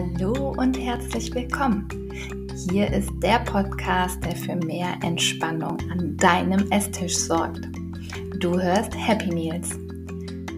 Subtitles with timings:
[0.00, 1.86] Hallo und herzlich willkommen.
[2.70, 7.68] Hier ist der Podcast, der für mehr Entspannung an deinem Esstisch sorgt.
[8.38, 9.68] Du hörst Happy Meals.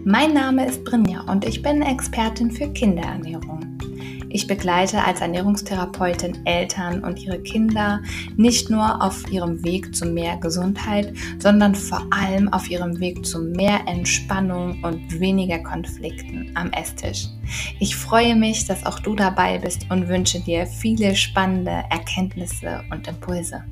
[0.05, 3.59] Mein Name ist Brinja und ich bin Expertin für Kinderernährung.
[4.35, 8.01] Ich begleite als Ernährungstherapeutin Eltern und ihre Kinder
[8.35, 13.39] nicht nur auf ihrem Weg zu mehr Gesundheit, sondern vor allem auf ihrem Weg zu
[13.39, 17.27] mehr Entspannung und weniger Konflikten am Esstisch.
[17.79, 23.07] Ich freue mich, dass auch du dabei bist und wünsche dir viele spannende Erkenntnisse und
[23.07, 23.63] Impulse.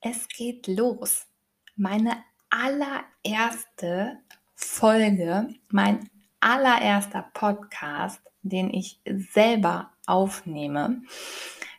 [0.00, 1.26] Es geht los.
[1.74, 2.12] Meine
[2.54, 4.18] allererste
[4.54, 6.08] Folge, mein
[6.38, 9.00] allererster Podcast, den ich
[9.32, 11.02] selber aufnehme.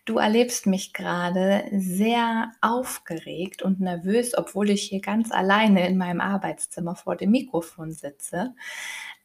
[0.04, 6.22] Du erlebst mich gerade sehr aufgeregt und nervös, obwohl ich hier ganz alleine in meinem
[6.22, 8.54] Arbeitszimmer vor dem Mikrofon sitze.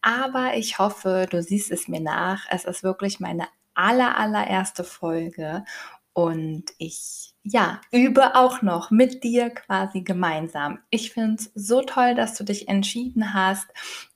[0.02, 2.46] Aber ich hoffe, du siehst es mir nach.
[2.48, 5.64] Es ist wirklich meine aller, allererste Folge
[6.12, 10.80] und ich, ja, übe auch noch mit dir quasi gemeinsam.
[10.90, 13.68] Ich finde es so toll, dass du dich entschieden hast,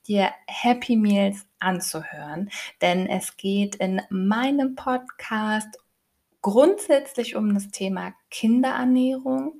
[0.07, 2.49] dir Happy Meals anzuhören,
[2.81, 5.79] denn es geht in meinem Podcast
[6.41, 9.59] grundsätzlich um das Thema Kinderernährung.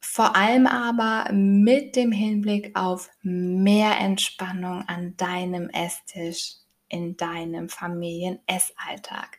[0.00, 6.56] Vor allem aber mit dem Hinblick auf mehr Entspannung an deinem Esstisch
[6.88, 9.38] in deinem Familienessaltag.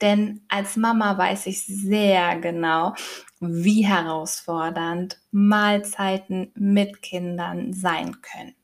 [0.00, 2.94] Denn als Mama weiß ich sehr genau,
[3.40, 8.54] wie herausfordernd Mahlzeiten mit Kindern sein können.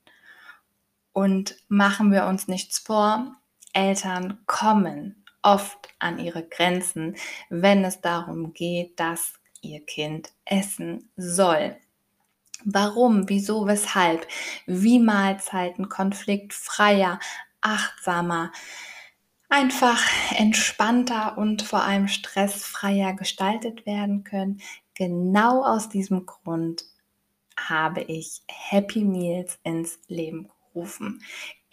[1.12, 3.36] Und machen wir uns nichts vor,
[3.72, 7.16] Eltern kommen oft an ihre Grenzen,
[7.50, 11.76] wenn es darum geht, dass ihr Kind essen soll.
[12.64, 14.26] Warum, wieso, weshalb,
[14.66, 17.20] wie Mahlzeiten konfliktfreier,
[17.64, 18.52] achtsamer,
[19.48, 20.02] einfach
[20.36, 24.60] entspannter und vor allem stressfreier gestaltet werden können.
[24.94, 26.84] Genau aus diesem Grund
[27.56, 31.22] habe ich Happy Meals ins Leben rufen.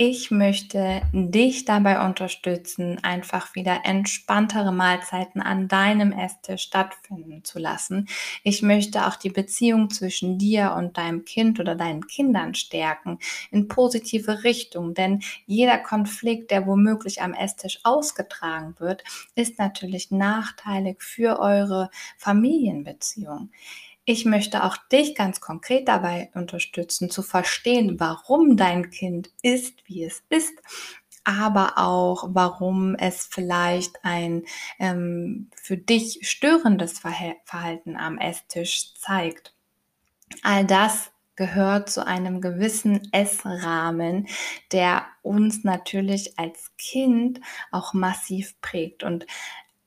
[0.04, 8.08] Ich möchte dich dabei unterstützen, einfach wieder entspanntere Mahlzeiten an deinem Esstisch stattfinden zu lassen.
[8.42, 13.20] Ich möchte auch die Beziehung zwischen dir und deinem Kind oder deinen Kindern stärken
[13.52, 19.04] in positive Richtung, denn jeder Konflikt, der womöglich am Esstisch ausgetragen wird,
[19.36, 23.52] ist natürlich nachteilig für eure Familienbeziehung.
[24.12, 30.04] Ich möchte auch dich ganz konkret dabei unterstützen, zu verstehen, warum dein Kind ist, wie
[30.04, 30.52] es ist,
[31.24, 34.44] aber auch, warum es vielleicht ein
[34.80, 39.56] ähm, für dich störendes Verhalten am Esstisch zeigt.
[40.44, 44.28] All das gehört zu einem gewissen Essrahmen,
[44.74, 47.40] der uns natürlich als Kind
[47.72, 49.04] auch massiv prägt.
[49.06, 49.26] Und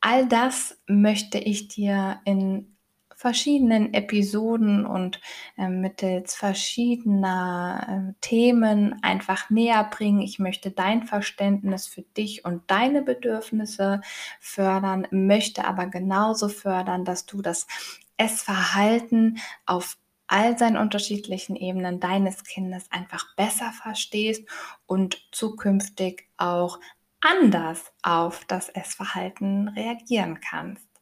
[0.00, 2.73] all das möchte ich dir in
[3.24, 5.18] verschiedenen Episoden und
[5.56, 10.20] äh, mittels verschiedener äh, Themen einfach näher bringen.
[10.20, 14.02] Ich möchte dein Verständnis für dich und deine Bedürfnisse
[14.40, 17.66] fördern, möchte aber genauso fördern, dass du das
[18.18, 19.96] Essverhalten auf
[20.26, 24.46] all seinen unterschiedlichen Ebenen deines Kindes einfach besser verstehst
[24.84, 26.78] und zukünftig auch
[27.20, 30.94] anders auf das Essverhalten reagieren kannst.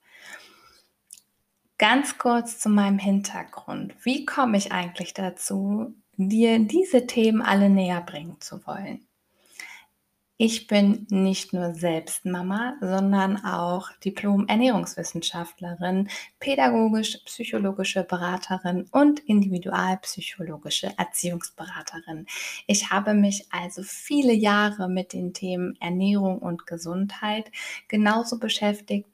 [1.83, 3.97] Ganz kurz zu meinem Hintergrund.
[4.05, 9.05] Wie komme ich eigentlich dazu, dir diese Themen alle näher bringen zu wollen?
[10.37, 22.27] Ich bin nicht nur selbst Mama, sondern auch Diplom-Ernährungswissenschaftlerin, pädagogisch-psychologische Beraterin und individualpsychologische Erziehungsberaterin.
[22.69, 27.51] Ich habe mich also viele Jahre mit den Themen Ernährung und Gesundheit
[27.89, 29.12] genauso beschäftigt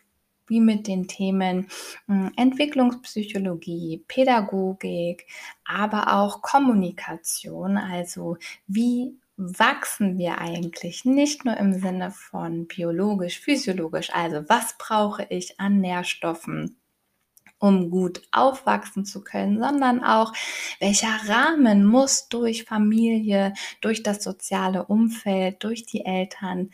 [0.48, 1.68] wie mit den Themen
[2.06, 5.26] hm, Entwicklungspsychologie, Pädagogik,
[5.64, 8.36] aber auch Kommunikation, also
[8.66, 11.04] wie wachsen wir eigentlich?
[11.04, 16.76] Nicht nur im Sinne von biologisch, physiologisch, also was brauche ich an Nährstoffen,
[17.60, 20.32] um gut aufwachsen zu können, sondern auch,
[20.80, 26.70] welcher Rahmen muss durch Familie, durch das soziale Umfeld, durch die Eltern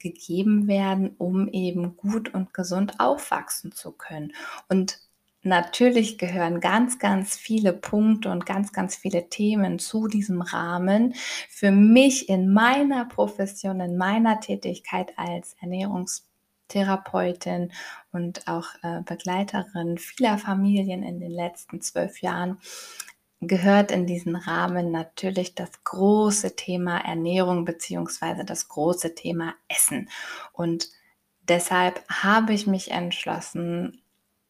[0.00, 4.32] gegeben werden, um eben gut und gesund aufwachsen zu können.
[4.68, 4.98] Und
[5.42, 11.14] natürlich gehören ganz, ganz viele Punkte und ganz, ganz viele Themen zu diesem Rahmen.
[11.48, 17.72] Für mich in meiner Profession, in meiner Tätigkeit als Ernährungstherapeutin
[18.12, 22.58] und auch äh, Begleiterin vieler Familien in den letzten zwölf Jahren
[23.40, 30.10] gehört in diesen Rahmen natürlich das große Thema Ernährung beziehungsweise das große Thema Essen.
[30.52, 30.88] Und
[31.48, 34.02] deshalb habe ich mich entschlossen,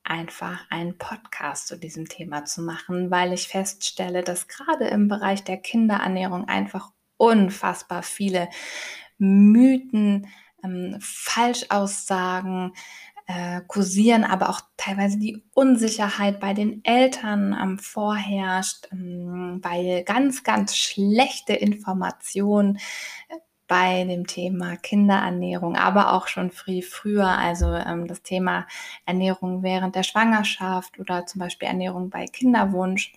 [0.03, 5.45] einfach einen Podcast zu diesem Thema zu machen, weil ich feststelle, dass gerade im Bereich
[5.45, 8.49] der Kinderernährung einfach unfassbar viele
[9.19, 10.27] Mythen,
[10.65, 12.73] ähm, Falschaussagen,
[13.31, 20.43] äh, kursieren, aber auch teilweise die Unsicherheit bei den Eltern ähm, vorherrscht, ähm, weil ganz,
[20.43, 22.77] ganz schlechte Informationen
[23.29, 23.37] äh,
[23.69, 28.67] bei dem Thema Kinderernährung, aber auch schon früh früher, also ähm, das Thema
[29.07, 33.13] Ernährung während der Schwangerschaft oder zum Beispiel Ernährung bei Kinderwunsch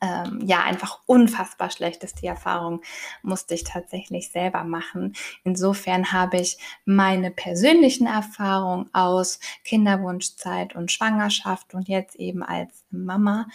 [0.00, 2.22] ähm, ja einfach unfassbar schlecht ist.
[2.22, 2.82] Die Erfahrung
[3.22, 5.14] musste ich tatsächlich selber machen.
[5.44, 13.46] Insofern habe ich meine persönlichen Erfahrungen aus Kinderwunschzeit und Schwangerschaft und jetzt eben als Mama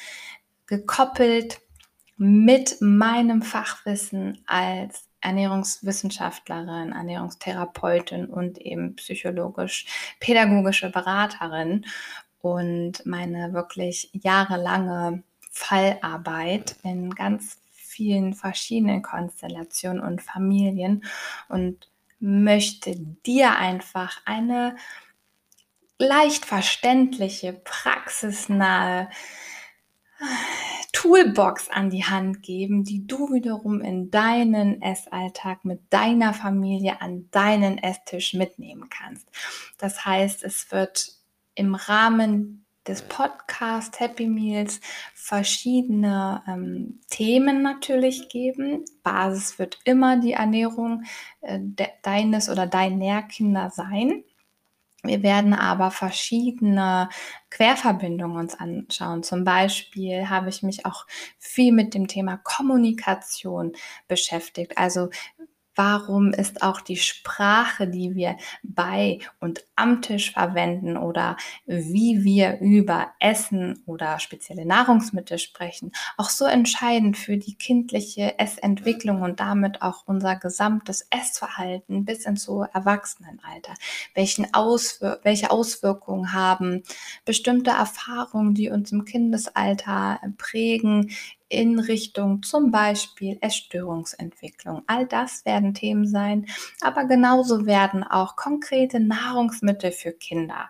[0.66, 1.62] gekoppelt
[2.18, 11.86] mit meinem Fachwissen als Ernährungswissenschaftlerin, Ernährungstherapeutin und eben psychologisch-pädagogische Beraterin
[12.40, 21.04] und meine wirklich jahrelange Fallarbeit in ganz vielen verschiedenen Konstellationen und Familien
[21.48, 24.76] und möchte dir einfach eine
[26.00, 29.10] leicht verständliche, praxisnahe
[30.92, 37.30] Toolbox an die Hand geben, die du wiederum in deinen Essalltag mit deiner Familie an
[37.30, 39.28] deinen Esstisch mitnehmen kannst.
[39.78, 41.12] Das heißt, es wird
[41.54, 44.82] im Rahmen des Podcasts Happy Meals
[45.14, 48.84] verschiedene ähm, Themen natürlich geben.
[49.04, 51.04] Basis wird immer die Ernährung
[51.42, 54.24] äh, de deines oder dein Nährkinder sein.
[55.06, 57.10] Wir werden aber verschiedene
[57.50, 59.22] Querverbindungen uns anschauen.
[59.22, 61.06] Zum Beispiel habe ich mich auch
[61.40, 63.74] viel mit dem Thema Kommunikation
[64.08, 64.78] beschäftigt.
[64.78, 65.10] Also
[65.76, 71.36] Warum ist auch die Sprache, die wir bei und am Tisch verwenden oder
[71.66, 79.22] wie wir über Essen oder spezielle Nahrungsmittel sprechen, auch so entscheidend für die kindliche Essentwicklung
[79.22, 83.74] und damit auch unser gesamtes Essverhalten bis ins hohe Erwachsenenalter?
[84.14, 86.84] Welchen Auswir welche Auswirkungen haben
[87.26, 91.12] bestimmte Erfahrungen, die uns im Kindesalter prägen,
[91.54, 94.82] in Richtung zum Beispiel Essstörungsentwicklung.
[94.88, 96.48] All das werden Themen sein,
[96.82, 100.70] aber genauso werden auch konkrete Nahrungsmittel für Kinder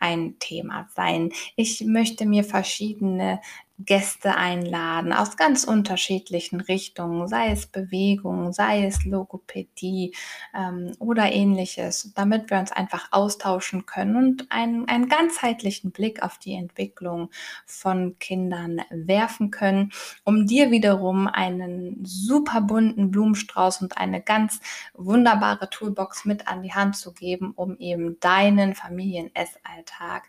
[0.00, 1.30] ein Thema sein.
[1.56, 3.40] Ich möchte mir verschiedene
[3.86, 10.14] Gäste einladen aus ganz unterschiedlichen Richtungen, sei es Bewegung, sei es Logopädie
[10.54, 16.38] ähm, oder ähnliches, damit wir uns einfach austauschen können und einen, einen ganzheitlichen Blick auf
[16.38, 17.30] die Entwicklung
[17.66, 19.92] von Kindern werfen können,
[20.24, 24.60] um dir wiederum einen super bunten Blumenstrauß und eine ganz
[24.94, 30.24] wunderbare Toolbox mit an die Hand zu geben, um eben deinen Familienessaltag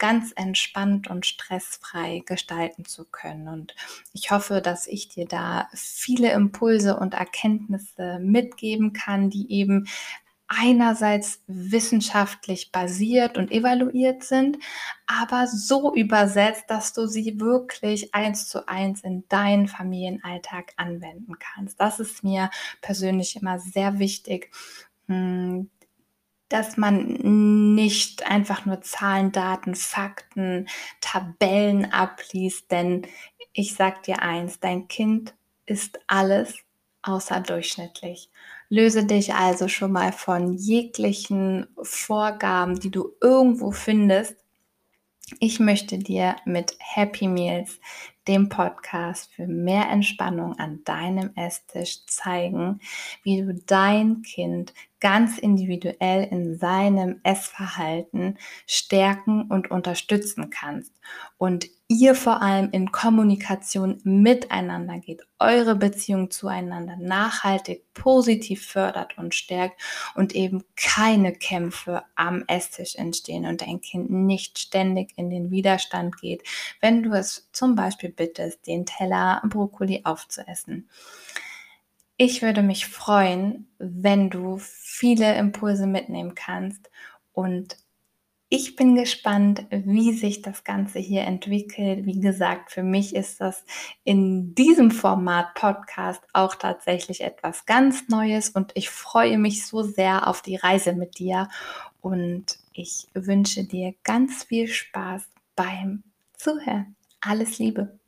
[0.00, 3.46] ganz entspannt und stressfrei gestalten zu können.
[3.46, 3.76] Und
[4.12, 9.86] ich hoffe, dass ich dir da viele Impulse und Erkenntnisse mitgeben kann, die eben
[10.48, 14.58] einerseits wissenschaftlich basiert und evaluiert sind,
[15.06, 21.78] aber so übersetzt, dass du sie wirklich eins zu eins in deinen Familienalltag anwenden kannst.
[21.78, 24.50] Das ist mir persönlich immer sehr wichtig,
[25.06, 25.70] hm,
[26.50, 30.68] dass man nicht einfach nur Zahlen, Daten, Fakten,
[31.00, 33.06] Tabellen abliest, denn
[33.52, 36.54] ich sag dir eins, dein Kind ist alles
[37.02, 38.30] außer durchschnittlich.
[38.68, 44.36] Löse dich also schon mal von jeglichen Vorgaben, die du irgendwo findest.
[45.38, 47.78] Ich möchte dir mit Happy Meals,
[48.28, 52.80] dem Podcast für mehr Entspannung an deinem Esstisch zeigen,
[53.22, 60.92] wie du dein Kind ganz individuell in seinem Essverhalten stärken und unterstützen kannst.
[61.38, 69.34] Und ihr vor allem in Kommunikation miteinander geht, eure Beziehung zueinander nachhaltig positiv fördert und
[69.34, 69.80] stärkt
[70.14, 76.20] und eben keine Kämpfe am Esstisch entstehen und dein Kind nicht ständig in den Widerstand
[76.20, 76.42] geht,
[76.80, 77.74] wenn du es zum
[78.10, 80.88] Beispiel bittest, den Teller Brokkoli aufzuessen.
[82.16, 86.90] Ich würde mich freuen, wenn du viele Impulse mitnehmen kannst
[87.32, 87.78] und
[88.52, 92.04] ich bin gespannt, wie sich das Ganze hier entwickelt.
[92.04, 93.64] Wie gesagt, für mich ist das
[94.02, 100.26] in diesem Format Podcast auch tatsächlich etwas ganz Neues und ich freue mich so sehr
[100.26, 101.48] auf die Reise mit dir
[102.00, 105.22] und ich wünsche dir ganz viel Spaß
[105.54, 106.02] beim
[106.36, 106.96] Zuhören.
[107.20, 107.99] Alles Liebe.